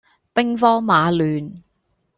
[0.33, 1.61] 兵荒馬亂